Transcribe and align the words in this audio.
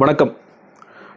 வணக்கம். 0.00 0.32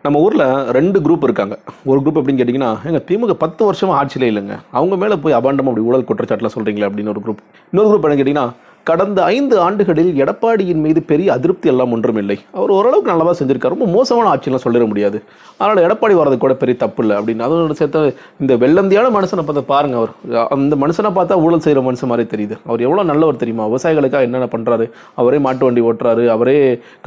நம்ம 0.03 0.19
ஊரில் 0.19 0.41
ரெண்டு 0.75 0.99
குரூப் 0.99 1.23
இருக்காங்க. 1.23 1.59
ஒரு 1.85 1.99
குரூப் 1.99 2.19
எப்படின்னு 2.19 2.41
கேட்டிங்கன்னா 2.41 2.69
எங்கள் 2.89 3.03
திமுக 3.07 3.33
பத்து 3.33 3.65
வருஷமாக 3.65 3.97
ஆட்சியிலே 3.99 4.27
இல்லைங்க. 4.33 4.55
அவங்க 4.71 4.95
மேலே 4.95 5.15
போய் 5.15 5.33
அபாண்டம் 5.33 5.69
அப்படி 5.69 5.79
ஊழல் 5.79 6.05
குற்றச்சாட்டில் 6.09 6.51
சொல்கிறீங்களே 6.55 6.87
அப்படின்னு 6.89 7.11
ஒரு 7.13 7.21
குரூப் 7.25 7.41
இன்னொரு 7.71 7.89
குரூப் 7.89 8.07
என்ன 8.09 8.19
கேட்டிங்கன்னா 8.21 8.45
கடந்த 8.89 9.19
ஐந்து 9.35 9.55
ஆண்டுகளில் 9.65 10.11
எடப்பாடியின் 10.23 10.83
மீது 10.85 10.99
பெரிய 11.11 11.27
அதிருப்தி 11.37 11.67
எல்லாம் 11.71 11.91
ஒன்றும் 11.95 12.19
இல்லை 12.21 12.37
அவர் 12.57 12.71
ஓரளவுக்கு 12.77 13.11
நல்லா 13.11 13.25
தான் 13.29 13.39
செஞ்சிருக்காரு. 13.39 13.73
ரொம்ப 13.75 13.87
மோசமான 13.95 14.29
ஆட்சியெல்லாம் 14.33 14.63
சொல்லிட 14.65 14.85
முடியாது. 14.91 15.17
அதனால் 15.59 15.83
எடப்பாடி 15.87 16.15
வர்றது 16.19 16.37
கூட 16.43 16.53
பெரிய 16.61 16.75
தப்பு 16.83 17.01
இல்லை 17.03 17.15
அப்படின்னு. 17.19 17.43
அதுவும் 17.47 17.79
சேர்த்து 17.81 18.01
இந்த 18.43 18.55
வெள்ளந்தியான 18.63 19.11
மனுஷனை 19.17 19.43
பார்த்து 19.49 19.63
பாருங்கள் 19.73 19.99
அவர். 20.01 20.13
அந்த 20.55 20.75
மனுஷனை 20.83 21.11
பார்த்தா 21.17 21.39
ஊழல் 21.45 21.63
செய்கிற 21.65 21.83
மனுஷன் 21.89 22.11
மாதிரி 22.13 22.27
தெரியுது. 22.33 22.57
அவர் 22.69 22.85
எவ்வளோ 22.87 23.05
நல்லவர் 23.11 23.41
தெரியுமா? 23.43 23.67
விவசாயிகளுக்காக 23.71 24.27
என்னென்ன 24.29 24.49
பண்ணுறாரு 24.55 24.87
அவரே 25.23 25.39
மாட்டு 25.47 25.65
வண்டி 25.67 25.83
ஓட்டுறாரு. 25.89 26.25
அவரே 26.37 26.57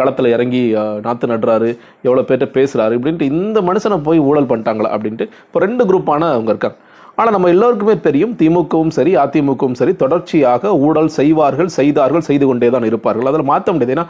களத்தில் 0.00 0.32
இறங்கி 0.36 0.62
நாற்று 1.08 1.32
நடுறாரு. 1.34 1.70
எவ்வளோ 2.06 2.24
பேர்ட்ட 2.30 2.48
பேசுகிறாரு 2.58 2.96
அப்படின்ட்டு 3.00 3.30
இந்த 3.40 3.60
மனுஷனை 3.70 3.98
போய் 4.08 4.26
ஊழல் 4.30 4.50
பண்ணிட்டாங்களா 4.52 4.90
அப்படின்ட்டு 4.96 5.28
இப்போ 5.46 5.60
ரெண்டு 5.66 5.84
குரூப்பான 5.90 6.30
அவங்க 6.36 6.50
இருக்காங்க. 6.54 6.78
ஆனால் 7.18 7.34
நம்ம 7.34 7.48
எல்லோருக்குமே 7.54 7.94
தெரியும் 8.06 8.32
திமுகவும் 8.40 8.92
சரி 8.96 9.12
அதிமுகவும் 9.22 9.76
சரி 9.80 9.92
தொடர்ச்சியாக 10.02 10.70
ஊழல் 10.84 11.10
செய்வார்கள் 11.16 11.70
செய்தார்கள் 11.76 12.24
செய்து 12.28 12.44
கொண்டே 12.50 12.68
தான் 12.74 12.86
இருப்பார்கள். 12.90 13.28
அதில் 13.30 13.48
மாற்ற 13.50 13.72
முடியாது. 13.74 13.94
ஏன்னா 13.96 14.04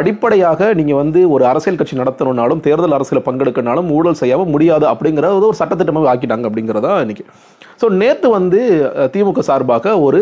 அடிப்படையாக 0.00 0.70
நீங்கள் 0.80 1.00
வந்து 1.02 1.20
ஒரு 1.34 1.44
அரசியல் 1.52 1.80
கட்சி 1.80 2.00
நடத்தணும்னாலும் 2.02 2.62
தேர்தல் 2.66 2.96
அரசியல் 2.98 3.26
பங்கெடுக்கனாலும் 3.28 3.90
ஊழல் 3.96 4.20
செய்யாமல் 4.22 4.52
முடியாது 4.54 4.86
அப்படிங்கிற 4.92 5.32
ஒரு 5.40 5.60
சட்டத்திட்டமாக 5.62 6.10
ஆக்கிட்டாங்க 6.12 6.48
அப்படிங்கிறதா 6.50 6.92
இன்னைக்கு. 7.06 7.26
ஸோ 7.80 7.88
நேற்று 8.02 8.28
வந்து 8.38 8.60
திமுக 9.14 9.42
சார்பாக 9.50 9.94
ஒரு 10.06 10.20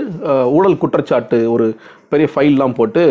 ஊழல் 0.59 0.81
குற்றச்சாட்டு 0.85 1.41
ஒரு 1.55 1.67
பெரிய 2.13 2.29
ஃபைல்லாம் 2.33 2.77
போட்டு 2.79 3.03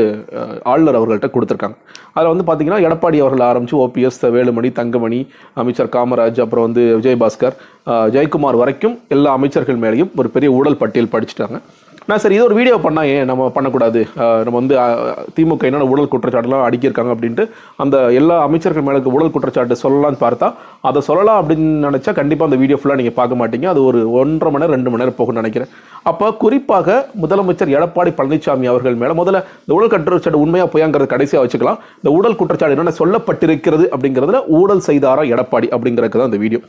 ஆளுநர் 0.71 0.97
அவர்கள்ட்ட 0.99 1.29
கொடுத்துருக்காங்க. 1.35 1.77
அதில் 2.15 2.31
வந்து 2.33 2.45
பார்த்தீங்கன்னா 2.47 2.79
எடப்பாடி 2.87 3.19
அவர்கள் 3.23 3.45
ஆரம்பித்து 3.49 3.81
ஓபிஎஸ் 3.85 4.19
வேலுமணி 4.37 4.71
தங்கமணி 4.79 5.21
அமைச்சர் 5.63 5.93
காமராஜ் 5.95 6.41
அப்புறம் 6.45 6.67
வந்து 6.67 6.83
விஜயபாஸ்கர் 6.99 7.55
ஜெயக்குமார் 8.15 8.61
வரைக்கும் 8.63 8.97
எல்லா 9.15 9.31
அமைச்சர்கள் 9.39 9.79
மேலேயும் 9.85 10.11
ஒரு 10.21 10.29
பெரிய 10.35 10.51
ஊழல் 10.57 10.81
பட்டியல் 10.83 11.13
படிச்சுட்டாங்க. 11.15 11.59
நான் 12.09 12.21
சரி 12.21 12.35
இது 12.35 12.45
ஒரு 12.47 12.55
வீடியோ 12.57 12.75
பண்ணால் 12.83 13.09
ஏன் 13.15 13.27
நம்ம 13.29 13.47
பண்ணக்கூடாது? 13.55 13.99
நம்ம 14.45 14.55
வந்து 14.59 14.75
திமுக 15.35 15.67
என்னென்ன 15.67 15.87
ஊழல் 15.91 16.09
குற்றச்சாட்டுலாம் 16.13 16.63
அடிக்கியிருக்காங்க 16.67 17.11
அப்படின்ட்டு 17.15 17.43
அந்த 17.83 17.95
எல்லா 18.19 18.35
அமைச்சர்கள் 18.45 18.85
மேலே 18.87 18.99
உடல் 18.99 19.13
ஊழல் 19.17 19.33
குற்றச்சாட்டு 19.35 19.75
சொல்லலாம்னு 19.81 20.19
பார்த்தா 20.23 20.47
அதை 20.89 20.99
சொல்லலாம் 21.09 21.39
அப்படின்னு 21.41 21.67
நினச்சா 21.87 22.11
கண்டிப்பாக 22.19 22.49
அந்த 22.49 22.57
வீடியோ 22.61 22.77
ஃபுல்லாக 22.79 22.99
நீங்கள் 23.01 23.17
பார்க்க 23.19 23.39
மாட்டீங்க. 23.41 23.67
அது 23.73 23.81
ஒரு 23.89 23.99
ஒன்றரை 24.21 24.51
மணி 24.53 24.63
நேரம் 24.63 24.75
ரெண்டு 24.77 24.91
மணி 24.93 25.03
நேரம் 25.03 25.17
போகும்னு 25.19 25.41
நினைக்கிறேன். 25.43 25.71
அப்போ 26.11 26.27
குறிப்பாக 26.43 26.97
முதலமைச்சர் 27.23 27.73
எடப்பாடி 27.77 28.13
பழனிசாமி 28.19 28.71
அவர்கள் 28.71 28.97
மேலே 29.03 29.15
முதல்ல 29.21 29.41
இந்த 29.63 29.75
ஊழல் 29.77 29.93
குற்றச்சாட்டு 29.93 30.43
உண்மையாக 30.45 30.71
போயாங்கிறது 30.75 31.13
கடைசியாக 31.13 31.43
வச்சுக்கலாம். 31.45 31.79
இந்த 32.01 32.11
ஊழல் 32.17 32.39
குற்றச்சாட்டு 32.41 32.75
என்னென்ன 32.77 32.95
சொல்லப்பட்டிருக்கிறது 33.01 33.87
அப்படிங்கிறதுல 33.95 34.41
ஊழல் 34.61 34.83
செய்தாரா 34.89 35.25
எடப்பாடி 35.35 35.69
அப்படிங்கிறதுக்கு 35.77 36.21
தான் 36.23 36.31
இந்த 36.33 36.41
வீடியோ 36.45 36.61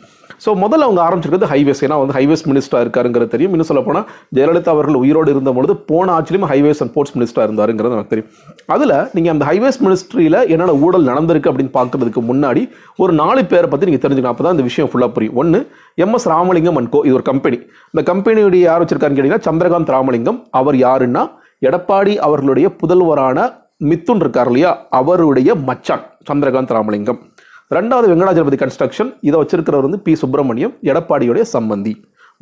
ஸோ 0.44 0.50
முதல்ல 0.62 0.86
அவங்க 0.86 1.00
ஆரம்பிச்சிருக்கிறது 1.06 1.50
ஹைவேஸ் 1.54 1.82
ஏன்னா 1.86 1.96
வந்து 2.02 2.14
ஹைவேஸ் 2.18 2.46
மினிஸ்டராக 2.50 2.84
இருக்காருங்கிறது 2.84 3.34
தெரியும். 3.34 3.52
இன்னும் 3.54 3.68
சொல்ல 3.68 3.82
போனால் 3.88 4.06
ஜெயலலிதா 4.36 4.72
அவர்கள் 4.76 5.00
உயிரோடு 5.02 5.21
இருந்த 5.30 5.52
பொழுது 5.52 5.76
போன 5.76 6.20
ஆட்சியிலும் 6.20 6.46
ஹைவேஸ் 6.50 6.80
அண்ட் 6.82 6.92
போர்ட்ஸ் 6.94 7.14
மினிஸ்டராக 7.16 7.46
இருந்தாருங்கிறது 7.48 7.96
எனக்கு 7.96 8.12
தெரியும். 8.14 8.30
அதில் 8.66 8.94
நீங்கள் 9.12 9.32
அந்த 9.34 9.44
ஹைவேஸ் 9.50 9.78
மினிஸ்ட்ரியில் 9.84 10.38
என்னென்ன 10.52 10.74
ஊழல் 10.84 11.08
நடந்திருக்கு 11.10 11.50
அப்படின்னு 11.50 11.74
பார்க்கறதுக்கு 11.78 12.22
முன்னாடி 12.30 12.62
ஒரு 12.96 13.12
நாலு 13.12 13.44
பேரை 13.44 13.68
பற்றி 13.70 13.88
நீங்கள் 13.88 14.04
தெரிஞ்சுக்கணும். 14.04 14.34
அப்போ 14.34 14.44
தான் 14.44 14.56
இந்த 14.56 14.66
விஷயம் 14.70 14.90
ஃபுல்லாக 14.92 15.12
புரியும். 15.16 15.36
ஒன்று 15.42 15.60
எம்எஸ் 16.04 16.28
ராமலிங்கம் 16.34 16.76
அண்ட் 16.76 16.90
கோ 16.94 17.00
இது 17.04 17.14
ஒரு 17.14 17.26
கம்பெனி 17.30 17.58
இந்த 17.92 18.04
கம்பெனியுடைய 18.12 18.62
யார் 18.68 18.84
வச்சிருக்காருன்னு 18.84 19.18
கேட்டிங்கன்னா 19.18 19.46
சந்திரகாந்த் 19.48 19.94
ராமலிங்கம். 19.96 20.40
அவர் 20.50 20.78
யாருன்னா 20.86 21.24
எடப்பாடி 21.68 22.16
அவர்களுடைய 22.28 22.68
புதல்வரான 22.80 23.50
மித்துன் 23.90 24.20
இருக்கார் 24.24 24.46
இல்லையா? 24.46 24.86
அவருடைய 24.88 25.54
மச்சான் 25.54 26.02
சந்திரகாந்த் 26.30 26.72
ராமலிங்கம். 26.76 27.20
ரெண்டாவது 27.70 28.06
வெங்கடாஜலபதி 28.10 28.56
கன்ஸ்ட்ரக்ஷன் 28.62 29.10
இதை 29.20 29.36
வச்சிருக்கிறவர் 29.40 29.86
வந்து 29.86 30.00
பி. 30.06 30.14
சுப்பிரமணியம் 30.14 30.74
எடப்பாடியுடைய 30.90 31.44
சம்பந்தி. 31.52 31.92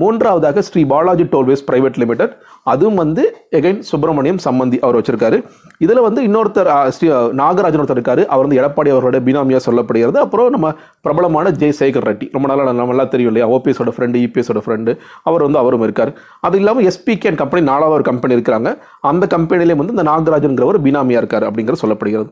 மூன்றாவதாக 0.01 0.63
Sri 0.69 0.83
Balaji 0.93 1.25
tollways 1.35 1.65
private 1.71 1.99
limited. 2.03 2.33
அதுவும் 2.73 2.99
வந்து 3.03 3.23
எகைன் 3.59 3.81
சுப்பிரமணியம் 3.91 4.41
சம்பந்தி 4.45 4.79
அவர் 4.85 4.99
வச்சிருக்காரு. 4.99 5.39
இதில் 5.85 6.05
வந்து 6.07 6.23
இன்னொருத்தர் 6.29 6.71
ஸ்ரீ 6.97 7.09
நாகராஜன் 7.43 7.83
ஒருத்தர் 7.83 8.01
இருக்காரு. 8.01 8.27
அவர் 8.35 8.45
வந்து 8.47 8.61
எடப்பாடி 8.61 8.91
அவர்களோட 8.95 9.21
பினாமியாக 9.29 9.63
சொல்லப்படுகிறது. 9.69 10.17
அப்புறம் 10.25 10.55
நம்ம 10.57 10.73
பிரபலமான 11.07 11.51
ஜெய் 11.61 11.79
சேகர் 11.81 12.07
ரெட்டி. 12.11 12.29
ரொம்ப 12.37 12.49
நாளாக 12.51 12.73
நம்ம 12.73 13.07
தெரியும் 13.15 13.33
இல்லையா? 13.33 13.49
ஓபிஎஸோட 13.57 13.93
ஃப்ரெண்டு 13.97 14.19
இபிஎஸோட 14.27 14.63
ஃப்ரெண்டு 14.67 14.95
அவர் 15.23 15.45
வந்து 15.47 15.59
அவரும் 15.63 15.85
இருக்கார். 15.89 16.13
அது 16.41 16.59
இல்லாமல் 16.63 16.89
எஸ்பிகே 16.91 17.35
கம்பெனி 17.43 17.65
நாலாவது 17.71 17.97
ஒரு 17.99 18.07
கம்பெனி 18.11 18.35
இருக்கிறாங்க. 18.39 18.71
அந்த 19.11 19.27
கம்பெனிலேயும் 19.37 19.83
வந்து 19.83 19.97
இந்த 19.97 20.07
நாகராஜன்கிறவர் 20.11 20.79
பினாமியா 20.87 21.21
இருக்கார் 21.23 21.47
அப்படிங்கிறது 21.49 21.83
சொல்லப்படுகிறது. 21.85 22.31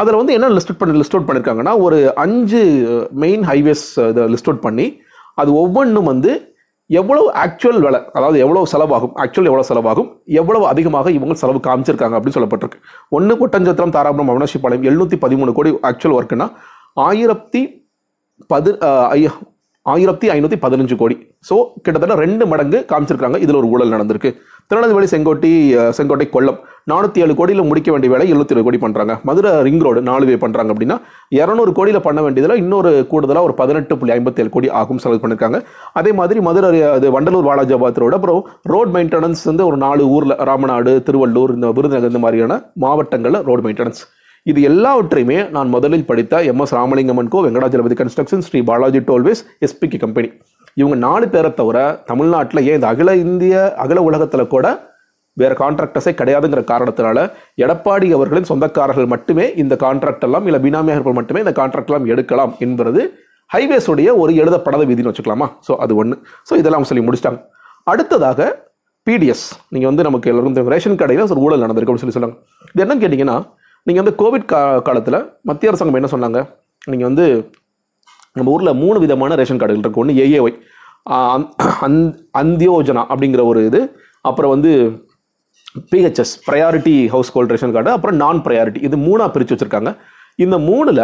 அதில் 0.00 0.18
வந்து 0.20 0.32
என்ன 0.32 0.48
லிஸ்ட் 0.48 0.78
பண்ணி 0.78 1.00
லிஸ்ட் 1.00 1.16
அவுட் 1.16 1.28
பண்ணியிருக்காங்கன்னா 1.28 1.74
ஒரு 1.86 1.98
அஞ்சு 2.24 2.62
மெயின் 3.24 3.44
ஹைவேஸ் 3.50 3.86
இதை 4.08 4.24
லிஸ்ட் 4.34 4.50
அவுட் 4.50 4.66
பண்ணி 4.68 4.86
அது 5.34 5.50
ஒவ்வொன்றும் 5.62 6.08
வந்து 6.12 6.49
எவ்வளவு 6.90 7.32
ஆக்சுவல் 7.32 7.80
விலை 7.80 8.00
அதாவது 8.12 8.38
எவ்வளவு 8.38 8.66
செலவாகும் 8.72 9.18
ஆக்சுவல் 9.18 9.52
எவ்வளவு 9.52 9.66
செலவாகும் 9.68 10.24
எவ்வளவு 10.24 10.66
அதிகமாக 10.66 11.10
இவங்க 11.10 11.34
செலவு 11.34 11.58
காமிச்சிருக்காங்க 11.58 12.20
அப்படின்னு 12.20 12.34
சொல்லப்பட்டிருக்கு. 12.34 12.80
ஒன்று 13.08 13.46
ஒட்டஞ்சத்திரம் 13.46 13.92
தாராபுரம் 13.96 14.30
அவனசிபாளையம் 14.30 14.86
எழுநூற்றி 14.88 15.14
பதிமூணு 15.20 15.52
கோடி 15.52 15.70
ஆக்சுவல் 15.70 16.18
ஒர்க்குன்னா 16.20 16.50
ஆயிரத்தி 16.94 17.88
பது 18.46 18.80
ஐய- 19.08 19.38
ஆயிரத்தி 19.82 20.28
ஐநூற்றி 20.28 20.58
பதினஞ்சு 20.62 20.96
கோடி. 20.96 21.19
ஸோ 21.48 21.56
கிட்டத்தட்ட 21.84 22.14
ரெண்டு 22.24 22.44
மடங்கு 22.52 22.78
காமிச்சிருக்காங்க. 22.90 23.36
இதில் 23.44 23.58
ஒரு 23.60 23.68
ஊழல் 23.74 23.94
நடந்திருக்கு. 23.94 24.30
திருநெல்வேலி 24.70 25.08
செங்கோட்டி 25.12 25.50
செங்கோட்டை 25.98 26.26
கொல்லம் 26.34 26.58
நானூற்றி 26.90 27.22
ஏழு 27.24 27.34
கோடியில் 27.38 27.68
முடிக்க 27.68 27.88
வேண்டிய 27.92 28.10
வேலை 28.12 28.26
எழுபத்தி 28.32 28.54
ஏழு 28.54 28.62
கோடி 28.66 28.78
பண்ணுறாங்க 28.82 29.12
மதுரை 29.28 29.50
ரிங் 29.66 29.82
ரோடு 29.86 30.00
நாலு 30.08 30.24
வே 30.28 30.34
பண்ணுறாங்க 30.44 30.70
அப்படின்னா 30.74 30.96
இரநூறு 31.38 31.72
கோடியில் 31.78 32.04
பண்ண 32.06 32.20
வேண்டியதில் 32.24 32.60
இன்னொரு 32.62 32.90
கூடுதலாக 33.12 33.46
ஒரு 33.48 33.54
பதினெட்டு 33.60 33.96
புள்ளி 34.00 34.14
ஐம்பத்தேழு 34.16 34.52
கோடி 34.56 34.68
ஆகும் 34.80 35.00
செலவு 35.04 35.20
பண்ணியிருக்காங்க 35.22 35.60
அதே 36.00 36.12
மாதிரி 36.20 36.40
மதுரை 36.48 36.82
அது 36.96 37.08
வண்டலூர் 37.16 37.48
வாலாஜாபாத் 37.50 38.00
ரோடு 38.02 38.16
அப்புறம் 38.18 38.40
ரோட் 38.74 38.92
மெயின்டெனன்ஸ் 38.96 39.42
வந்து 39.50 39.66
ஒரு 39.70 39.78
நாலு 39.86 40.04
ஊரில் 40.16 40.36
ராமநாடு 40.50 40.94
திருவள்ளூர் 41.08 41.54
இந்த 41.56 41.72
விருதுநகர் 41.78 42.12
இந்த 42.12 42.22
மாதிரியான 42.26 42.60
மாவட்டங்களில் 42.86 43.42
ரோடு 43.50 43.64
மெயின்டெனன்ஸ். 43.66 44.02
இது 44.50 44.60
எல்லாவற்றையுமே 44.70 45.40
நான் 45.56 45.74
முதலில் 45.76 46.08
படித்த 46.12 46.44
M 46.52 46.62
S 46.66 46.76
ராமலிங்கமன் 46.80 47.32
co 47.34 47.40
Venkatajalapathy 47.48 47.98
construction 48.02 48.46
Sri 48.48 48.62
Balaji 48.70 49.02
tollways 49.10 49.44
SPK 49.68 50.00
company. 50.06 50.30
இவங்க 50.80 50.96
நாலு 51.06 51.26
பேரை 51.34 51.50
தவிர 51.60 51.78
தமிழ்நாட்டில் 52.10 52.64
ஏன் 52.68 52.78
இந்த 52.78 52.88
அகில 52.92 53.16
இந்திய 53.24 53.54
அகில 53.84 54.02
உலகத்தில் 54.08 54.52
கூட 54.54 54.66
வேற 55.36 55.52
கான்ட்ராக்டர்ஸே 55.62 56.12
கிடையாதுங்கிற 56.20 56.62
காரணத்தினால 56.70 57.18
எடப்பாடி 57.64 58.08
அவர்களின் 58.16 58.48
சொந்தக்காரர்கள் 58.50 59.12
மட்டுமே 59.14 59.46
இந்த 59.62 59.74
கான்ட்ராக்ட் 59.84 60.24
எல்லாம் 60.28 60.46
இல்லை 60.48 60.60
பினாமியர்கள் 60.66 61.18
மட்டுமே 61.18 61.42
இந்த 61.44 61.54
கான்ட்ராக்ட் 61.60 61.90
எல்லாம் 61.90 62.08
எடுக்கலாம் 62.12 62.52
என்பது 62.66 63.02
ஹைவேஸுடைய 63.54 64.08
ஒரு 64.22 64.32
எழுதப்படாத 64.40 64.82
விதின்னு 64.88 65.10
வச்சுக்கலாமா? 65.10 65.46
ஸோ 65.66 65.72
அது 65.84 65.92
ஒன்று 66.00 66.16
ஸோ 66.48 66.52
இதெல்லாம் 66.60 66.88
சொல்லி 66.90 67.04
முடிச்சிட்டாங்க. 67.06 67.40
அடுத்ததாக 67.92 68.40
பிடிஎஸ் 69.06 69.46
நீங்கள் 69.74 69.90
வந்து 69.90 70.04
நமக்கு 70.08 70.30
எல்லாருக்கும் 70.30 70.72
ரேஷன் 70.74 71.00
கடையில் 71.00 71.32
ஒரு 71.34 71.42
ஊழல் 71.46 71.64
நடந்திருக்கு 71.64 71.92
அப்படின்னு 71.92 72.04
சொல்லி 72.04 72.18
சொன்னாங்க. 72.18 72.36
இது 72.72 72.82
என்னன்னு 72.84 73.02
கேட்டிங்கன்னா 73.04 73.36
நீங்கள் 73.86 74.02
வந்து 74.02 74.14
கோவிட் 74.22 74.46
கா 74.52 74.60
காலத்தில் 74.88 75.18
மத்திய 75.50 75.70
அரசாங்கம் 75.72 75.98
என்ன 76.00 76.10
சொன்னாங்க? 76.14 76.40
நீங்கள் 76.90 77.08
வந்து 77.10 77.26
நம்ம 78.38 78.52
ஊரில் 78.54 78.78
மூணு 78.82 78.98
விதமான 79.04 79.36
ரேஷன் 79.40 79.60
கார்டுகள் 79.60 79.84
இருக்கு. 79.84 80.02
ஒன்று 80.02 80.20
ஏஏஒய் 80.24 80.56
அந்தியோஜனா 82.40 83.02
அப்படிங்கிற 83.12 83.42
ஒரு 83.50 83.60
இது. 83.68 83.80
அப்புறம் 84.28 84.52
வந்து 84.54 84.72
PHS 85.92 86.34
priority 86.46 86.94
household 87.34 87.52
ration 87.54 87.74
card 87.74 87.90
அப்புறம் 87.96 88.16
நான் 88.22 88.40
ப்ரையாரிட்டி 88.46 88.80
இது 88.88 88.96
மூணாக 89.08 89.28
பிரித்து 89.34 89.54
வச்சுருக்காங்க. 89.54 89.90
இந்த 90.44 90.56
மூணில் 90.68 91.02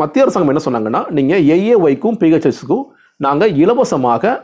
மத்திய 0.00 0.24
அரசாங்கம் 0.24 0.52
என்ன 0.52 0.62
சொன்னாங்கன்னா 0.66 1.00
நீங்கள் 1.16 1.42
ஏஏஒய்க்கும் 1.54 2.18
பிஹெச்எஸ்க்கும் 2.20 2.84
நாங்கள் 3.26 3.54
இலவசமாக 3.62 4.34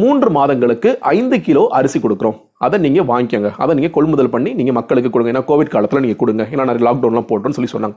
மூன்று 0.00 0.28
மாதங்களுக்கு 0.36 0.90
ஐந்து 1.14 1.36
கிலோ 1.46 1.62
அரிசி 1.78 1.98
கொடுக்குறோம். 2.02 2.36
அதை 2.64 2.76
நீங்கள் 2.84 3.06
வாங்கிக்கோங்க. 3.10 3.50
அதை 3.62 3.72
நீங்கள் 3.76 3.94
கொள்முதல் 3.96 4.32
பண்ணி 4.34 4.50
நீங்கள் 4.58 4.76
மக்களுக்கு 4.78 5.10
கொடுங்க. 5.12 5.32
ஏன்னா 5.32 5.44
கோவிட் 5.50 5.72
காலத்தில் 5.74 6.02
நீங்கள் 6.04 6.20
கொடுங்க. 6.22 6.42
ஏன்னா 6.52 6.66
நிறைய 6.70 6.84
லாக்டவுன்லாம் 6.88 7.28
போட்டோன்னு 7.30 7.58
சொல்லி 7.58 7.72
சொன்னாங்க. 7.74 7.96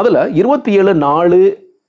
அதில் 0.00 0.20
இருபத்தி 0.40 0.70
ஏழு 0.80 0.92
நாலு 1.06 1.38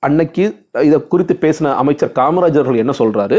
அன்னைக்கு 0.08 0.44
இதை 0.88 0.98
குறித்து 1.14 1.34
பேசின 1.44 1.72
அமைச்சர் 1.82 2.12
காமராஜர் 2.20 2.64
அவர்கள் 2.64 2.84
என்ன 2.84 2.94
சொல்கிறாரு 3.02 3.38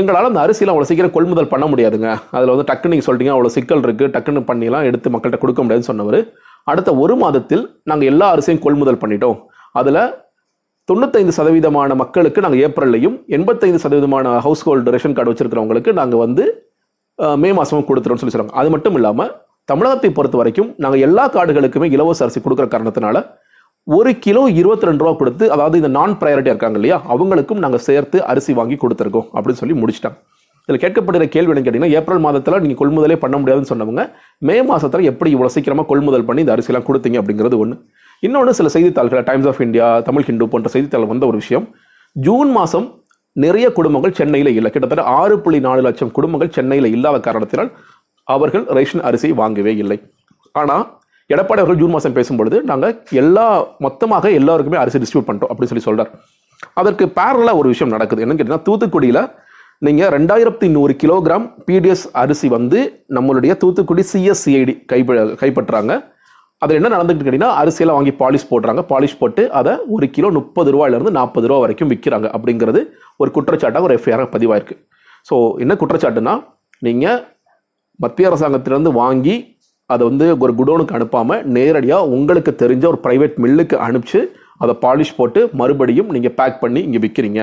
எங்களால் 0.00 0.28
அந்த 0.30 0.40
அரிசியில் 0.44 0.72
அவ்வளோ 0.72 0.86
சீக்கிரம் 0.90 1.14
கொள்முதல் 1.16 1.50
பண்ண 1.52 1.64
முடியாதுங்க. 1.70 2.10
அதில் 2.36 2.52
வந்து 2.52 2.66
டக்குன்னு 2.70 2.94
நீங்கள் 2.94 3.08
சொல்லிட்டீங்க 3.08 3.34
அவ்வளோ 3.34 3.50
சிக்கல் 3.56 3.82
இருக்குது 3.86 4.12
டக்குன்னு 4.14 4.42
பண்ணிலாம் 4.50 4.86
எடுத்து 4.88 5.08
மக்கள்கிட்ட 5.14 5.40
கொடுக்க 5.42 5.60
முடியாதுன்னு 5.62 5.90
சொன்னவர். 5.90 6.18
அடுத்த 6.70 6.90
ஒரு 7.02 7.14
மாதத்தில் 7.22 7.64
நாங்கள் 7.90 8.08
எல்லா 8.12 8.26
அரிசியும் 8.34 8.62
கொள்முதல் 8.66 9.00
பண்ணிட்டோம். 9.02 9.38
அதில் 9.80 10.02
தொண்ணூத்தைந்து 10.88 11.34
சதவீதமான 11.38 11.94
மக்களுக்கு 12.02 12.42
நாங்கள் 12.44 12.62
ஏப்ரல்லையும் 12.66 13.16
எண்பத்தைந்து 13.36 13.80
சதவீதமான 13.84 14.32
ஹவுஸ் 14.46 14.64
ஹோல்டு 14.66 14.92
ரேஷன் 14.94 15.16
கார்டு 15.16 15.32
வச்சுருக்கிறவங்களுக்கு 15.32 15.92
நாங்கள் 16.00 16.22
வந்து 16.24 16.44
மே 17.42 17.50
மாதமும் 17.58 17.88
கொடுத்துறோம்னு 17.88 18.22
சொல்லி 18.22 18.34
சொல்கிறாங்க 18.34 18.58
அது 18.60 18.68
மட்டும் 18.74 18.96
இல்லாமல் 18.98 19.30
தமிழகத்தை 19.70 20.10
பொறுத்த 20.16 20.36
வரைக்கும் 20.40 20.70
நாங்கள் 20.82 21.02
எல்லா 21.06 21.24
கார்டுகளுக்குமே 21.34 21.88
இலவச 21.96 22.22
அரிசி 22.24 22.40
கொடுக்குற 22.40 22.66
காரணத்தினால 22.72 23.18
ஒரு 23.86 24.10
கிலோ 24.24 24.42
இருபத்தி 24.58 24.86
ரெண்டு 24.88 25.02
ரூபா 25.02 25.12
கொடுத்து 25.20 25.44
அதாவது 25.54 25.76
இந்த 25.80 25.88
நான் 25.96 26.12
ப்ரையாரிட்டியாக 26.18 26.54
இருக்காங்க 26.54 26.78
இல்லையா 26.80 26.96
அவங்களுக்கும் 27.12 27.62
நாங்கள் 27.64 27.82
சேர்த்து 27.86 28.18
அரிசி 28.32 28.52
வாங்கி 28.58 28.76
கொடுத்துருக்கோம் 28.82 29.26
அப்படின்னு 29.34 29.60
சொல்லி 29.60 29.74
முடிச்சிட்டாங்க. 29.80 30.18
இதில் 30.68 30.80
கேட்கப்படுகிற 30.84 31.24
கேள்வி 31.34 31.52
கேட்டிங்கன்னா 31.54 31.94
ஏப்ரல் 31.98 32.22
மாதத்தில் 32.26 32.60
நீங்கள் 32.64 32.80
கொள்முதலே 32.80 33.16
பண்ண 33.24 33.36
முடியாதுன்னு 33.40 33.70
சொன்னவங்க 33.72 34.02
மே 34.48 34.56
மாதத்தில் 34.70 35.08
எப்படி 35.12 35.30
இவ்வளோ 35.34 35.50
சீக்கிரமாக 35.54 35.86
கொள்முதல் 35.90 36.26
பண்ணி 36.28 36.44
இந்த 36.44 36.54
அரிசிலாம் 36.56 36.86
கொடுத்தீங்க 36.88 37.18
அப்படிங்கிறது 37.22 37.58
ஒன்று 37.62 37.76
இன்னொன்று 38.22 38.54
சில 38.60 38.68
செய்தித்தாள்கள் 38.76 39.26
Times 39.30 39.48
of 39.52 39.60
India 39.66 39.86
Tamil 40.08 40.26
Hindu 40.28 40.50
போன்ற 40.54 40.70
செய்தித்தாள் 40.74 41.10
வந்த 41.12 41.26
ஒரு 41.30 41.40
விஷயம் 41.42 41.66
ஜூன் 42.16 42.50
மாதம் 42.58 42.88
நிறைய 43.36 43.66
குடும்பங்கள் 43.78 44.16
சென்னையில் 44.20 44.54
இல்லை. 44.58 44.70
கிட்டத்தட்ட 44.74 45.04
ஆறு 45.18 45.36
புள்ளி 45.44 45.60
நாலு 45.66 45.82
லட்சம் 45.86 46.14
குடும்பங்கள் 46.16 46.54
சென்னையில் 46.56 46.92
இல்லாத 46.96 47.18
காரணத்தினால் 47.28 47.70
அவர்கள் 48.28 48.64
ரேஷன் 48.78 49.06
அரிசி 49.08 49.28
வாங்கவே 49.42 49.72
இல்லை. 49.82 49.98
ஆனால் 50.54 50.84
எடப்பாடி 51.34 51.60
அவர்கள் 51.62 51.80
ஜூன் 51.82 51.94
மாதம் 51.94 52.16
பேசும்பொழுது 52.18 52.56
நாங்கள் 52.70 52.94
எல்லா 53.22 53.46
மொத்தமாக 53.86 54.30
எல்லாருக்குமே 54.40 54.80
அரிசி 54.82 55.00
டிஸ்ட்ரிபியூட் 55.02 55.28
பண்ணிட்டோம் 55.28 55.52
அப்படின்னு 55.52 55.72
சொல்லி 55.72 55.86
சொல்கிறார் 55.88 56.12
அதற்கு 56.80 57.04
பேரலாக 57.18 57.60
ஒரு 57.60 57.68
விஷயம் 57.72 57.94
நடக்குது. 57.94 58.22
என்னன்னு 58.24 58.40
கேட்டிங்கன்னா 58.40 58.66
தூத்துக்குடியில் 58.68 59.22
நீங்கள் 59.86 60.10
ரெண்டாயிரத்தி 60.14 60.66
நூறு 60.74 60.92
கிலோகிராம் 61.02 61.46
பிடிஎஸ் 61.68 62.04
அரிசி 62.22 62.48
வந்து 62.56 62.80
நம்மளுடைய 63.16 63.52
தூத்துக்குடி 63.62 64.02
சிஎஸ்சிஐடி 64.10 64.74
கைப்ப 64.92 65.24
கைப்பற்றுறாங்க 65.40 65.92
அதில் 66.62 66.78
என்ன 66.78 66.90
நடந்துக்கிட்டு 66.94 67.26
கேட்டிங்கன்னா 67.26 67.54
அரிசியெல்லாம் 67.60 67.98
வாங்கி 67.98 68.12
பாலிஷ் 68.20 68.48
போடுறாங்க. 68.50 68.80
பாலிஷ் 68.92 69.16
போட்டு 69.20 69.42
அதை 69.60 69.72
ஒரு 69.94 70.06
கிலோ 70.16 70.28
முப்பது 70.38 70.68
ரூபாயிலேருந்து 70.74 71.12
நாற்பது 71.18 71.48
ரூபா 71.50 71.58
வரைக்கும் 71.64 71.90
விற்கிறாங்க 71.92 72.26
அப்படிங்கிறது 72.36 72.80
ஒரு 73.22 73.30
குற்றச்சாட்டாக 73.36 73.88
ஒரு 73.88 73.96
எஃப்ஐஆராக 73.98 74.28
பதிவாயிருக்கு. 74.34 74.76
ஸோ 75.28 75.34
என்ன 75.64 75.72
குற்றச்சாட்டுனா 75.80 76.34
நீங்கள் 76.86 77.18
மத்திய 78.04 78.30
அரசாங்கத்திலேருந்து 78.30 78.92
வாங்கி 79.02 79.34
அதை 79.90 80.02
வந்து 80.10 80.26
ஒரு 80.44 80.52
குடோனுக்கு 80.58 80.96
அனுப்பாமல் 80.98 81.42
நேரடியாக 81.56 82.08
உங்களுக்கு 82.16 82.52
தெரிஞ்ச 82.62 82.84
ஒரு 82.92 83.00
ப்ரைவேட் 83.06 83.36
மில்லுக்கு 83.44 83.76
அனுப்பிச்சு 83.86 84.20
அதை 84.64 84.74
பாலிஷ் 84.84 85.16
போட்டு 85.16 85.40
மறுபடியும் 85.60 86.10
நீங்கள் 86.14 86.34
பேக் 86.38 86.62
பண்ணி 86.62 86.80
இங்கே 86.86 87.00
விற்கிறீங்க 87.04 87.42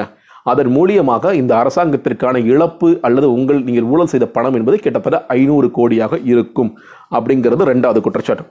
அதன் 0.49 0.69
மூலியமாக 0.75 1.31
இந்த 1.39 1.53
அரசாங்கத்திற்கான 1.61 2.37
இழப்பு 2.51 2.89
அல்லது 3.07 3.27
உங்கள் 3.37 3.59
நீங்கள் 3.63 3.87
ஊழல் 3.93 4.11
செய்த 4.13 4.25
பணம் 4.35 4.55
என்பது 4.59 4.77
கிட்டத்தட்ட 4.85 5.17
ஐநூறு 5.35 5.67
கோடியாக 5.77 6.19
இருக்கும் 6.31 6.71
அப்படிங்கிறது 7.17 7.63
ரெண்டாவது 7.71 7.99
குற்றச்சாட்டு. 8.05 8.43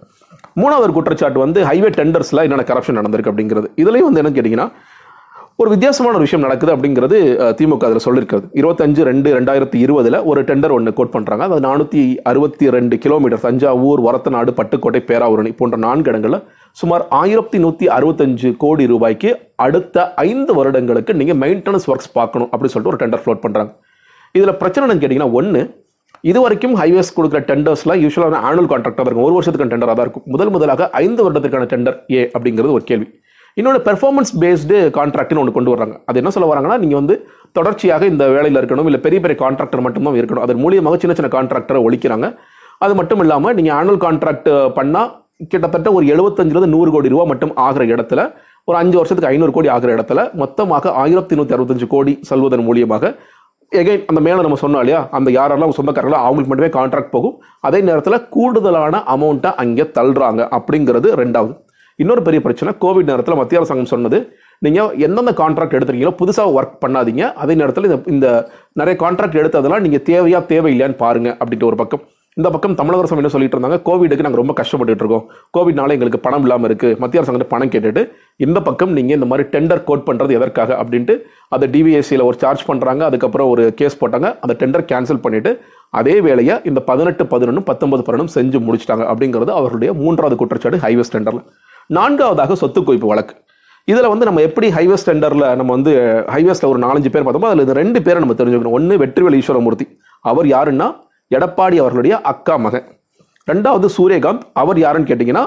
மூணாவது 0.60 0.92
குற்றச்சாட்டு 0.98 1.38
வந்து 1.44 1.60
ஹைவே 1.68 1.90
டெண்டர்ஸில் 1.98 2.44
என்னென்ன 2.46 2.66
கரப்ஷன் 2.70 2.98
நடந்திருக்கு 3.00 3.32
அப்படிங்கிறது. 3.32 3.68
இதுலேயும் 3.82 4.08
வந்து 4.08 4.20
என்னன்னு 4.22 4.38
கேட்டிங்கன்னா 4.38 4.68
ஒரு 5.58 5.70
வித்தியாசமான 5.72 6.16
ஒரு 6.16 6.24
விஷயம் 6.26 6.44
நடக்குது 6.46 6.72
அப்படிங்கிறது 6.72 7.16
திமுக 7.58 7.86
அதில் 7.86 8.02
சொல்லியிருக்கிறது 8.04 8.44
இருபத்தஞ்சு 8.58 9.00
ரெண்டு 9.08 9.28
ரெண்டாயிரத்தி 9.36 9.78
இருபதில் 9.84 10.16
ஒரு 10.30 10.40
டெண்டர் 10.48 10.74
ஒன்று 10.76 10.90
கோட் 10.98 11.12
பண்ணுறாங்க 11.14 11.42
அது 11.46 11.64
நானூற்றி 11.66 12.02
அறுபத்தி 12.30 12.66
ரெண்டு 12.74 12.96
கிலோமீட்டர் 13.04 13.42
தஞ்சாவூர் 13.46 14.02
ஒரத்தநாடு 14.08 14.52
பட்டுக்கோட்டை 14.58 15.00
பேராவூரணி 15.08 15.52
போன்ற 15.60 15.78
நான்கு 15.86 16.10
இடங்களில் 16.12 16.38
சுமார் 16.76 17.04
ஆயிரத்தி 17.22 17.60
நூற்றி 17.64 17.88
அறுபத்தஞ்சு 17.96 18.50
கோடி 18.64 18.86
ரூபாய்க்கு 18.92 19.32
அடுத்த 19.66 20.06
ஐந்து 20.28 20.54
வருடங்களுக்கு 20.60 21.18
நீங்கள் 21.22 21.40
மெயின்டெனன்ஸ் 21.42 21.88
ஒர்க்ஸ் 21.92 22.14
பார்க்கணும் 22.18 22.50
அப்படின்னு 22.52 22.74
சொல்லிட்டு 22.74 22.94
ஒரு 22.94 23.02
டெண்டர் 23.04 23.24
ஃப்ளோட் 23.24 23.44
பண்ணுறாங்க 23.46 23.72
இதில் 24.34 24.58
பிரச்சனை 24.62 24.84
என்னன்னு 24.86 25.04
கேட்டிங்கன்னா 25.04 25.32
ஒன்று 25.40 25.62
இது 26.30 26.38
வரைக்கும் 26.44 26.76
ஹைவேஸ் 26.82 27.16
கொடுக்குற 27.16 27.40
டெண்டர்ஸ்ல 27.52 27.92
யூஸ்வலான 28.04 28.40
ஆனுவல் 28.48 28.72
கான்ட்ராக்டாக 28.74 29.08
இருக்கும் 29.08 29.28
ஒரு 29.28 29.36
வருஷத்துக்கான 29.38 29.72
டெண்டராக 29.74 29.96
தான் 29.98 30.06
இருக்கும். 30.06 30.28
முதல் 30.34 30.52
முதலாக 30.54 30.90
ஐந்து 31.04 31.20
வருடத்திற்கான 31.24 31.66
டெண்டர் 31.72 31.98
ஏ 32.18 32.22
அப்படிங்கிறது 32.36 32.76
ஒரு 32.78 32.86
கேள்வி. 32.90 33.08
இன்னொன்று 33.56 33.80
பெர்ஃபார்மன்ஸ் 33.86 34.32
பேஸ்டு 34.42 34.76
கான்ட்ராக்ட்னு 34.96 35.40
ஒன்று 35.42 35.54
கொண்டு 35.56 35.72
வராங்க 35.74 35.94
அது 36.08 36.20
என்ன 36.20 36.30
சொல்ல 36.34 36.48
வராங்கன்னா 36.50 36.76
நீங்கள் 36.82 37.00
வந்து 37.00 37.14
தொடர்ச்சியாக 37.56 38.06
இந்த 38.12 38.24
வேலையில் 38.34 38.58
இருக்கணும் 38.60 38.88
இல்லை 38.90 39.00
பெரிய 39.06 39.18
பெரிய 39.24 39.36
கான்ட்ராக்டர் 39.44 39.84
மட்டும்தான் 39.86 40.18
இருக்கணும். 40.20 40.44
அதன் 40.46 40.60
மூலியமாக 40.64 40.98
சின்ன 41.02 41.14
சின்ன 41.18 41.30
கான்ட்ராக்டரை 41.36 41.80
ஒழிக்கிறாங்க. 41.86 42.28
அது 42.84 42.92
மட்டும் 42.98 43.22
இல்லாமல் 43.24 43.56
நீங்கள் 43.58 43.76
ஆனுவல் 43.78 44.02
கான்ட்ராக்ட் 44.06 44.50
பண்ணால் 44.78 45.10
கிட்டத்தட்ட 45.52 45.88
ஒரு 45.96 46.04
எழுபத்தஞ்சிலிருந்து 46.12 46.74
நூறு 46.74 46.90
கோடி 46.94 47.12
ரூபா 47.14 47.24
மட்டும் 47.32 47.52
ஆகிற 47.66 47.82
இடத்துல 47.94 48.20
ஒரு 48.68 48.76
அஞ்சு 48.82 48.96
வருஷத்துக்கு 48.98 49.32
ஐநூறு 49.34 49.52
கோடி 49.56 49.68
ஆகிற 49.74 49.90
இடத்துல 49.96 50.22
மொத்தமாக 50.42 50.92
ஆயிரத்தி 51.02 51.36
நூற்றி 51.38 51.54
அறுபத்தஞ்சு 51.56 51.86
கோடி 51.94 52.12
செல்வதன் 52.30 52.64
மூலியமாக 52.68 53.12
எகைன் 53.80 54.04
அந்த 54.10 54.20
மேலே 54.26 54.40
நம்ம 54.44 54.58
சொன்னோம் 54.62 54.82
இல்லையா 54.84 55.00
அந்த 55.16 55.28
யாரெல்லாம் 55.38 55.74
சொந்தக்காரங்களோ 55.78 56.20
அவங்களுக்கு 56.26 56.52
மட்டுமே 56.52 56.70
கான்ட்ராக்ட் 56.76 57.14
போகும். 57.14 57.34
அதே 57.68 57.80
நேரத்தில் 57.88 58.24
கூடுதலான 58.34 59.00
அமௌண்ட்டை 59.14 59.50
அங்கே 59.62 59.86
தள்ளுறாங்க 59.96 60.42
அப்படிங்கிறது 60.58 61.10
ரெண்டாவது. 61.22 61.54
இன்னொரு 62.02 62.22
பெரிய 62.26 62.40
பிரச்சனை 62.42 62.70
கோவிட் 62.82 63.08
நேரத்தில் 63.10 63.38
மத்திய 63.38 63.60
அரசாங்கம் 63.60 63.92
சொன்னது 63.92 64.18
நீங்கள் 64.64 64.92
எந்தெந்த 65.06 65.32
கான்ட்ராக்ட் 65.40 65.76
எடுத்துறீங்களோ 65.78 66.12
புதுசாக 66.20 66.52
ஒர்க் 66.58 66.76
பண்ணாதீங்க. 66.84 67.22
அதே 67.42 67.54
நேரத்தில் 67.60 67.86
இந்த 67.88 67.96
இந்த 68.12 68.26
நிறைய 68.80 68.94
கான்ட்ராக்ட் 69.02 69.40
எடுத்ததெல்லாம் 69.40 69.84
நீங்கள் 69.86 70.04
தேவையா 70.10 70.40
தேவையில்லையான்னு 70.52 71.02
பாருங்க 71.02 71.28
அப்படின்ட்டு 71.40 71.68
ஒரு 71.70 71.78
பக்கம். 71.80 72.02
இந்த 72.38 72.48
பக்கம் 72.54 72.76
தமிழக 72.78 73.02
அரசு 73.02 73.16
என்ன 73.20 73.30
சொல்லிட்டு 73.34 73.56
இருந்தாங்க? 73.56 73.78
கோவிடுக்கு 73.88 74.26
நாங்கள் 74.26 74.40
ரொம்ப 74.42 74.54
கஷ்டப்பட்டு 74.60 75.02
இருக்கோம். 75.04 75.24
கோவிட்னால 75.56 75.94
எங்களுக்கு 75.96 76.20
பணம் 76.26 76.44
இல்லாமல் 76.46 76.68
இருக்கு. 76.70 76.90
மத்திய 77.02 77.20
அரசாங்கிட்ட 77.20 77.48
பணம் 77.54 77.72
கேட்டுட்டு 77.74 78.02
இந்த 78.46 78.58
பக்கம் 78.68 78.92
நீங்கள் 78.98 79.16
இந்த 79.18 79.28
மாதிரி 79.30 79.44
டெண்டர் 79.54 79.82
கோட் 79.88 80.04
பண்ணுறது 80.08 80.36
எதற்காக 80.38 80.76
அப்படின்ட்டு 80.82 81.16
அதை 81.56 81.68
டிவிஎஸ்சியில் 81.74 82.26
ஒரு 82.28 82.38
சார்ஜ் 82.42 82.64
பண்ணுறாங்க 82.70 83.02
அதுக்கப்புறம் 83.08 83.50
ஒரு 83.54 83.64
கேஸ் 83.80 84.00
போட்டாங்க. 84.02 84.30
அந்த 84.44 84.54
டெண்டர் 84.60 84.86
கேன்சல் 84.92 85.22
பண்ணிவிட்டு 85.24 85.52
அதே 86.00 86.14
வேலையை 86.28 86.56
இந்த 86.70 86.80
பதினெட்டு 86.90 87.24
பதினொன்று 87.32 87.68
பத்தொன்பது 87.70 88.04
பதினொன்று 88.08 88.36
செஞ்சு 88.38 88.60
முடிச்சிட்டாங்க 88.68 89.06
அப்படிங்கிறது 89.12 89.52
அவர்களுடைய 89.58 89.92
மூன்றாவது 90.02 90.38
குற்றச்சாட்டு 90.42 90.84
ஹைவேஸ் 90.86 91.14
டெண்டரில் 91.16 91.44
நான்காவதாக 91.88 92.54
சொத்து 92.54 92.80
குவிப்பு 92.80 93.06
வழக்கு. 93.12 93.34
இதில் 93.84 94.10
வந்து 94.12 94.24
நம்ம 94.24 94.40
எப்படி 94.40 94.68
ஹைவேஸ் 94.68 95.06
டெண்டரில் 95.06 95.56
நம்ம 95.56 95.72
வந்து 95.76 95.92
ஹைவேஸில் 96.26 96.70
ஒரு 96.72 96.78
நாலஞ்சு 96.78 97.08
பேர் 97.08 97.26
பார்த்தோமோ 97.26 97.48
அதில் 97.50 97.64
இந்த 97.66 97.72
ரெண்டு 97.72 98.02
பேரை 98.02 98.18
நம்ம 98.22 98.36
தெரிஞ்சுக்கணும். 98.38 98.76
ஒன்று 98.78 98.98
வெற்றிவேல் 98.98 99.38
ஈஸ்வரமூர்த்தி. 99.40 99.86
அவர் 100.20 100.46
யாருன்னா? 100.46 100.88
எடப்பாடி 101.34 101.76
அவர்களுடைய 101.82 102.20
அக்கா 102.20 102.56
மகன். 102.56 102.86
ரெண்டாவது 103.52 103.88
சூரியகாந்த். 103.98 104.40
அவர் 104.52 104.78
யாருன்னு 104.78 105.10
கேட்டிங்கன்னா 105.10 105.44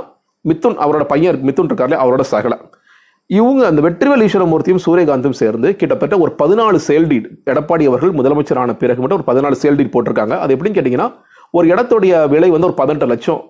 மித்துன் 0.50 0.78
அவரோட 0.86 1.04
பையன் 1.04 1.44
மித்துன் 1.44 1.70
இருக்கார்ல 1.72 1.98
அவரோட 2.04 2.22
சகல. 2.22 2.58
இவங்க 3.26 3.66
அந்த 3.66 3.82
வெற்றிவேல் 3.82 4.24
ஈஸ்வரமூர்த்தியும் 4.26 4.84
சூரியகாந்தும் 4.86 5.38
சேர்ந்து 5.42 5.76
கிட்டத்தட்ட 5.76 6.18
ஒரு 6.18 6.34
பதினாலு 6.38 6.80
சேல்டீட் 6.88 7.28
எடப்பாடி 7.46 7.86
அவர்கள் 7.86 8.14
முதலமைச்சரான 8.14 8.74
பிறகு 8.74 9.02
மட்டும் 9.02 9.24
ஒரு 9.26 9.28
பதினாலு 9.28 9.56
சேல்டீட் 9.62 9.94
போட்டிருக்காங்க. 9.96 10.38
அது 10.40 10.56
எப்படின்னு 10.56 10.78
கேட்டிங்கன்னா 10.78 11.14
ஒரு 11.52 11.68
இடத்துடைய 11.68 12.30
விலை 12.30 12.50
வந்து 12.50 12.68
ஒரு 12.68 12.76
பதினெட்டு 12.76 13.06
லட்சம். 13.06 13.42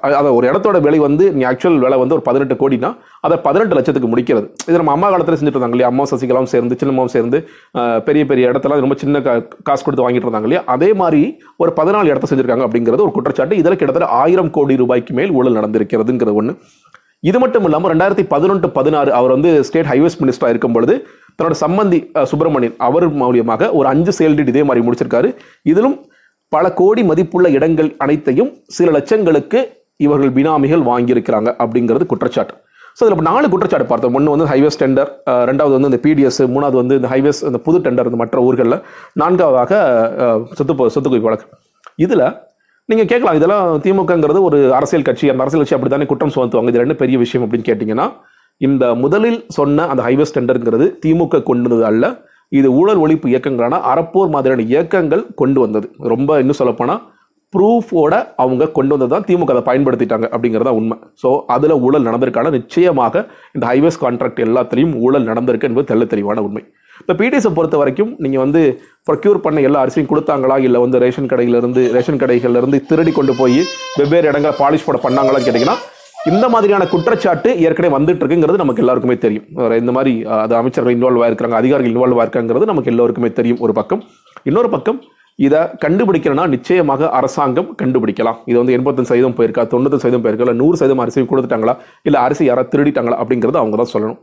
அதை 0.00 0.20
ஒரு 0.20 0.52
இடத்தோட 0.52 0.80
விலை 0.80 0.98
வந்து 0.98 1.32
நீ 1.32 1.44
ஆக்சுவல் 1.44 1.78
விலை 1.78 1.98
வந்து 1.98 2.14
ஒரு 2.14 2.22
பதினெட்டு 2.22 2.54
கோடினா 2.54 2.96
அதை 3.20 3.38
பதினெட்டு 3.38 3.74
லட்சத்துக்கு 3.74 4.16
முடிக்கிறது. 4.16 4.46
இது 4.68 4.76
நம்ம 4.76 4.92
அம்மா 4.92 5.08
காலத்தில் 5.08 5.34
செஞ்சுட்டு 5.34 5.56
இருந்தாங்க 5.56 5.76
இல்லையா? 5.76 5.86
அம்மா 5.86 6.04
சசிகலாவும் 6.10 6.42
சேர்ந்து 6.42 6.76
சின்னம்மாவும் 6.84 7.12
சேர்ந்து 7.14 7.48
பெரிய 8.04 8.26
பெரிய 8.26 8.50
இடத்தெல்லாம் 8.50 8.80
ரொம்ப 8.80 8.94
சின்ன 8.94 9.18
கா- 9.18 9.48
காசு 9.62 9.84
கொடுத்து 9.84 10.10
வாங்கிட்டு 10.10 10.28
இருந்தாங்க 10.28 10.42
இல்லையா? 10.42 10.62
அதே 10.66 10.92
மாதிரி 10.92 11.42
ஒரு 11.56 11.72
பதினாலு 11.76 12.04
இடத்த 12.04 12.36
செஞ்சுருக்காங்க 12.36 12.66
அப்படிங்கிறது 12.66 13.00
ஒரு 13.00 13.12
குற்றச்சாட்டு. 13.12 13.56
இதில் 13.56 13.76
கிட்டத்தட்ட 13.76 14.14
ஆயிரம் 14.14 14.50
கோடி 14.50 14.76
ரூபாய்க்கு 14.76 15.14
மேல் 15.14 15.30
ஊழல் 15.30 15.54
நடந்திருக்கிறதுங்கிறது 15.54 16.34
ஒன்று 16.34 16.56
இது 17.20 17.38
மட்டும் 17.38 17.64
இல்லாமல் 17.64 17.96
ரெண்டாயிரத்தி 17.96 18.26
பதினொன்று 18.28 18.70
பதினாறு 18.70 19.12
அவர் 19.12 19.30
வந்து 19.30 19.64
ஸ்டேட் 19.64 19.86
ஹைவேஸ் 19.86 20.18
மினிஸ்டராக 20.20 20.48
இருக்கும் 20.48 20.72
பொழுது 20.72 21.06
தன்னோட 21.42 21.54
சம்பந்தி 21.60 22.22
சுப்பிரமணியன் 22.22 22.74
அவர் 22.78 23.14
மூலியமாக 23.14 23.70
ஒரு 23.72 23.88
அஞ்சு 23.88 24.12
செயல்டீட் 24.12 24.48
இதே 24.48 24.62
மாதிரி 24.62 24.86
முடிச்சிருக்காரு. 24.86 25.36
இதிலும் 25.62 26.09
பல 26.54 26.72
கோடி 26.72 27.02
மதிப்புள்ள 27.04 27.48
இடங்கள் 27.48 27.94
அனைத்தையும் 27.98 28.50
சில 28.66 28.90
லட்சங்களுக்கு 28.90 29.60
இவர்கள் 29.96 30.32
பினாமிகள் 30.32 30.82
வாங்கியிருக்கிறாங்க 30.90 31.48
அப்படிங்கிறது 31.62 32.06
குற்றச்சாட்டு. 32.06 32.54
ஸோ 32.98 33.04
இதில் 33.06 33.22
நாலு 33.22 33.48
குற்றச்சாட்டு 33.48 33.86
பார்த்தோம். 33.86 34.14
ஒன்று 34.14 34.36
வந்து 34.36 34.48
ஹைவேஸ் 34.52 34.80
டெண்டர் 34.82 35.10
ரெண்டாவது 35.48 35.80
வந்து 35.80 35.90
இந்த 35.90 36.00
பிடிஎஸ் 36.02 36.40
மூணாவது 36.54 36.78
வந்து 36.82 36.96
இந்த 36.96 37.08
ஹைவேஸ் 37.08 37.42
இந்த 37.42 37.58
புது 37.58 37.78
டெண்டர் 37.78 38.08
இந்த 38.10 38.20
மற்ற 38.22 38.40
ஊர்களில். 38.40 38.78
நான்காவதாக 39.12 39.72
சொத்து 40.52 40.74
ப- 40.74 40.88
சொத்து 40.88 41.10
குவிப்பு 41.10 41.28
வழக்கு. 41.28 41.46
இதில் 41.96 42.24
நீங்கள் 42.84 43.06
கேட்கலாம் 43.06 43.34
இதெல்லாம் 43.34 43.80
திமுகங்கிறது 43.82 44.40
ஒரு 44.40 44.74
அரசியல் 44.74 45.04
கட்சி 45.04 45.28
அந்த 45.28 45.42
அரசியல் 45.42 45.66
கட்சி 45.66 45.78
அப்படி 45.78 45.94
தானே 45.94 46.06
குற்றம் 46.06 46.34
சுமத்துவாங்க 46.34 46.68
இது 46.68 46.78
என்ன 46.78 46.94
பெரிய 46.94 47.18
விஷயம் 47.18 47.50
அப்படின்னு 47.50 47.68
கேட்டிங்கன்னா 47.70 48.12
இந்த 48.56 48.94
முதலில் 48.94 49.44
சொன்ன 49.48 49.86
அந்த 49.86 50.02
ஹைவேஸ் 50.02 50.34
டெண்டருங்கிறது 50.34 50.86
திமுக 51.06 51.42
கொண்டு 51.42 51.84
அல்ல. 51.84 52.28
இது 52.58 52.68
ஊழல் 52.80 53.00
ஒழிப்பு 53.04 53.26
இயக்கங்களான 53.32 53.80
அறப்போர் 53.92 54.34
மாதிரியான 54.34 54.64
இயக்கங்கள் 54.72 55.24
கொண்டு 55.40 55.58
வந்தது. 55.64 55.86
ரொம்ப 56.12 56.40
இன்னும் 56.42 56.60
சொல்லப்போனால் 56.60 57.02
ப்ரூஃபோட 57.54 58.14
அவங்க 58.42 58.68
கொண்டு 58.76 58.92
வந்தது 58.94 59.12
தான் 59.12 59.24
திமுக 59.28 59.54
அதை 59.54 59.62
பயன்படுத்திட்டாங்க 59.68 60.26
அப்படிங்கிறதா 60.34 60.72
உண்மை. 60.80 60.96
ஸோ 61.22 61.28
அதில் 61.54 61.74
ஊழல் 61.86 62.06
நடந்திருக்கான? 62.08 62.50
நிச்சயமாக 62.58 63.24
இந்த 63.56 63.64
ஹைவேஸ் 63.70 63.98
கான்ட்ராக்ட் 64.04 64.44
எல்லாத்துலேயும் 64.46 64.94
ஊழல் 65.06 65.28
நடந்திருக்கு 65.30 65.68
என்பது 65.70 65.88
தெல்ல 65.90 66.06
தெளிவான 66.12 66.42
உண்மை. 66.48 66.62
இப்போ 67.00 67.14
பிடிஎஸை 67.20 67.50
பொறுத்த 67.56 67.76
வரைக்கும் 67.80 68.10
நீங்கள் 68.24 68.42
வந்து 68.44 68.62
ப்ரொக்யூர் 69.08 69.38
பண்ண 69.44 69.60
எல்லா 69.68 69.82
அரிசியும் 69.84 70.10
கொடுத்தாங்களா? 70.10 70.56
இல்லை 70.66 70.80
வந்து 70.84 71.00
ரேஷன் 71.04 71.30
கடையிலேருந்து 71.32 71.82
ரேஷன் 71.96 72.20
கடைகள்லிருந்து 72.22 72.78
திருடி 72.90 73.12
கொண்டு 73.18 73.34
போய் 73.40 73.60
வெவ்வேறு 74.00 74.28
இடங்களை 74.32 74.54
பாலிஷ் 74.62 74.86
போட 74.88 74.98
பண்ணாங்களான்னு 75.06 75.46
கேட்டிங்கன்னா 75.46 75.78
இந்த 76.28 76.46
மாதிரியான 76.52 76.86
குற்றச்சாட்டு 76.92 77.50
ஏற்கனவே 77.66 77.90
வந்துட்டு 77.94 78.20
இருக்குங்கிறது 78.22 78.58
நமக்கு 78.62 78.82
எல்லாருக்குமே 78.82 79.14
தெரியும். 79.22 79.44
இந்த 79.82 79.92
மாதிரி 79.96 80.12
அது 80.42 80.54
அமைச்சர்கள் 80.58 80.94
இன்வால்வ் 80.96 81.22
ஆயிருக்காங்க 81.26 81.56
அதிகாரிகள் 81.60 81.92
இன்வால்வ் 81.92 82.20
ஆயிருக்காங்கிறது 82.22 82.66
நமக்கு 82.70 82.90
எல்லோருக்குமே 82.92 83.30
தெரியும் 83.38 83.60
ஒரு 83.66 83.74
பக்கம். 83.78 84.02
இன்னொரு 84.50 84.70
பக்கம் 84.74 84.98
இதை 85.46 85.60
கண்டுபிடிக்கணும்னா 85.84 86.46
நிச்சயமாக 86.54 87.08
அரசாங்கம் 87.18 87.68
கண்டுபிடிக்கலாம். 87.80 88.38
இது 88.50 88.56
வந்து 88.60 88.74
எண்பத்தஞ்சு 88.78 89.10
சதவீதம் 89.10 89.36
போயிருக்கா 89.38 89.64
தொண்ணூத்தஞ்சு 89.72 90.04
சதவீதம் 90.04 90.24
போயிருக்கா 90.24 90.46
இல்லை 90.46 90.56
நூறு 90.62 90.76
சதவீதம் 90.80 91.02
அரிசி 91.04 91.26
கொடுத்துட்டாங்களா 91.32 91.74
இல்லை 92.08 92.20
அரிசி 92.26 92.44
யாராவது 92.50 92.72
திருடிட்டாங்களா 92.72 93.18
அப்படிங்கிறது 93.22 93.60
அவங்க 93.62 93.76
தான் 93.82 93.92
சொல்லணும். 93.94 94.20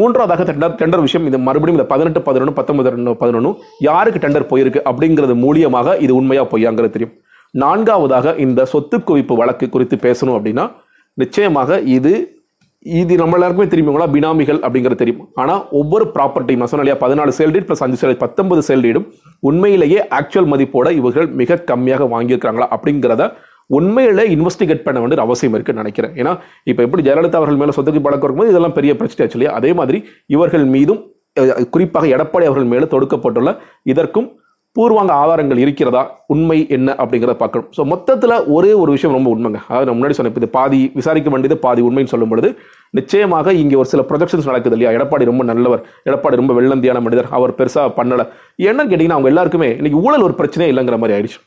மூன்றாவதாக 0.00 0.44
டெண்டர் 0.50 0.76
டெண்டர் 0.80 1.06
விஷயம் 1.06 1.26
இது 1.28 1.38
மறுபடியும் 1.48 1.78
இந்த 1.78 1.88
பதினெட்டு 1.92 2.20
பதினொன்று 2.28 2.54
பத்தொன்பது 2.58 2.90
ரெண்டு 2.94 3.12
பதினொன்று 3.22 3.50
யாருக்கு 3.88 4.20
டெண்டர் 4.24 4.50
போயிருக்கு 4.52 4.80
அப்படிங்கிறது 4.90 5.34
மூலியமாக 5.44 5.96
இது 6.04 6.12
உண்மையாக 6.20 6.48
பொய்யாங்கிறது 6.52 6.94
தெரியும். 6.96 7.14
நான்காவதாக 7.54 8.34
இந்த 8.46 8.64
சொத்து 8.72 8.96
குவிப்பு 9.08 9.34
வழக்கு 9.40 9.68
குறித்து 9.74 9.96
பேசணும் 10.06 10.36
அப்படின்னா 10.38 10.64
நிச்சயமாக 11.22 11.80
இது 11.96 12.12
இது 13.00 13.14
நம்ம 13.20 13.36
எல்லாருக்குமே 13.36 13.66
தெரியுங்களா 13.72 14.06
பினாமிகள் 14.14 14.60
அப்படிங்கிறது 14.66 15.00
தெரியும். 15.00 15.24
ஆனால் 15.42 15.62
ஒவ்வொரு 15.80 16.04
ப்ராப்பர்ட்டியும் 16.14 16.60
நான் 16.62 16.70
சொன்னேன் 16.72 16.86
இல்லையா 16.86 17.00
பதினாலு 17.02 17.32
சேல்டீட் 17.38 17.66
ப்ளஸ் 17.68 17.82
அஞ்சு 17.86 17.98
சேல் 18.02 18.20
பத்தொன்பது 18.22 18.62
சேல்டீடும் 18.68 19.06
உண்மையிலேயே 19.48 20.00
ஆக்சுவல் 20.18 20.48
மதிப்போட 20.52 20.90
இவர்கள் 21.00 21.28
மிக 21.40 21.58
கம்மியாக 21.70 22.06
வாங்கியிருக்காங்களா 22.14 22.68
அப்படிங்கிறத 22.76 23.24
உண்மையில 23.78 24.22
இன்வெஸ்டிகேட் 24.34 24.84
பண்ண 24.86 24.98
வேண்டிய 25.00 25.24
அவசியம் 25.26 25.56
இருக்குன்னு 25.56 25.82
நினைக்கிறேன். 25.82 26.14
ஏன்னா 26.20 26.32
இப்போ 26.70 26.80
எப்படி 26.86 27.02
ஜெயலலிதா 27.08 27.40
அவர்கள் 27.40 27.60
மேலே 27.62 27.74
சொத்துக்கு 27.76 28.06
பழக்கம் 28.06 28.26
இருக்கும்போது 28.28 28.52
இதெல்லாம் 28.54 28.76
பெரிய 28.78 28.92
பிரச்சனை 29.00 29.24
ஆச்சு 29.24 29.38
இல்லையா? 29.38 29.52
அதே 29.60 29.70
மாதிரி 29.80 29.98
இவர்கள் 30.36 30.64
மீதும் 30.76 31.00
குறிப்பாக 31.74 32.06
எடப்பாடி 32.14 32.46
அவர்கள் 32.50 32.72
மேலே 32.72 32.86
தொடுக்கப்பட்டுள்ள 32.94 33.50
இதற்கும் 33.92 34.28
பூர்வாங்க 34.76 35.12
ஆதாரங்கள் 35.22 35.60
இருக்கிறதா? 35.62 36.02
உண்மை 36.32 36.56
என்ன 36.76 36.88
அப்படிங்கிறத 37.02 37.34
பார்க்கணும். 37.40 37.68
ஸோ 37.76 37.82
மொத்தத்தில் 37.92 38.34
ஒரே 38.56 38.70
ஒரு 38.82 38.90
விஷயம் 38.96 39.14
ரொம்ப 39.16 39.28
உண்மைங்க. 39.34 39.60
அதாவது 39.68 39.86
நான் 39.88 39.98
முன்னாடி 39.98 40.16
சொன்னேன் 40.16 40.32
இப்போ 40.32 40.42
இது 40.42 40.50
பாதி 40.58 40.78
விசாரிக்க 40.98 41.30
வேண்டியது 41.34 41.56
பாதி 41.64 41.80
உண்மைன்னு 41.88 42.12
சொல்லும் 42.12 42.32
பொழுது 42.32 42.48
நிச்சயமாக 42.98 43.54
இங்கே 43.62 43.76
ஒரு 43.80 43.88
சில 43.92 44.02
ப்ரொஜெக்ஷன்ஸ் 44.10 44.48
நடக்குது 44.50 44.76
இல்லையா? 44.76 44.92
எடப்பாடி 44.98 45.26
ரொம்ப 45.30 45.44
நல்லவர் 45.50 45.82
எடப்பாடி 46.08 46.40
ரொம்ப 46.42 46.54
வெள்ளந்தியான 46.58 47.02
மனிதர் 47.06 47.28
அவர் 47.38 47.56
பெருசாக 47.60 47.92
பண்ணலை. 47.98 48.26
என்னன்னு 48.68 48.90
கேட்டிங்கன்னா 48.92 49.18
அவங்க 49.18 49.32
எல்லாருக்குமே 49.32 49.70
இன்னைக்கு 49.80 50.00
ஊழல் 50.06 50.26
ஒரு 50.28 50.36
பிரச்சனையே 50.40 50.70
இல்லைங்கிற 50.74 50.98
மாதிரி 51.02 51.16
ஆயிடுச்சு. 51.16 51.40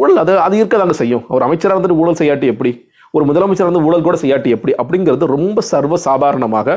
ஊழல் 0.00 0.22
அது 0.24 0.32
அது 0.46 0.56
இருக்கதாங்க 0.62 0.96
செய்யும். 1.02 1.22
ஒரு 1.36 1.44
அமைச்சராக 1.48 1.74
இருந்துட்டு 1.76 2.00
ஊழல் 2.02 2.18
செய்யாட்டி 2.22 2.48
எப்படி? 2.54 2.72
ஒரு 3.16 3.24
முதலமைச்சர் 3.28 3.70
வந்து 3.70 3.84
ஊழல் 3.86 4.06
கூட 4.08 4.16
செய்யாட்டி 4.24 4.50
எப்படி? 4.56 4.72
அப்படிங்கிறது 4.82 5.34
ரொம்ப 5.36 5.60
சர்வ 5.72 5.96
சாதாரணமாக 6.08 6.76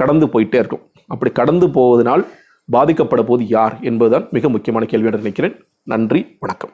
கடந்து 0.00 0.26
போயிட்டே 0.32 0.58
இருக்கும். 0.62 0.82
அப்படி 1.12 1.30
கடந்து 1.40 1.66
போவதனால் 1.76 2.22
பாதிக்கப்பட 2.72 3.22
போது 3.22 3.44
யார் 3.46 3.76
என்பதுதான் 3.80 4.28
மிக 4.30 4.48
முக்கியமான 4.48 4.86
கேள்வி 4.86 5.06
என்று 5.06 5.18
நினைக்கிறேன். 5.18 5.56
நன்றி 5.82 6.36
வணக்கம். 6.40 6.70